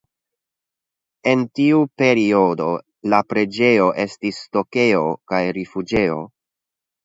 [1.33, 2.71] En tiu periodo
[3.15, 6.21] la preĝejo estis stokejo kaj rifuĝejo.